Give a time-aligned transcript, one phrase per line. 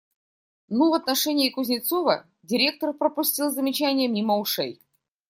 [0.67, 4.81] Ну, в отношении Кузнецова директор пропустил замечание мимо ушей.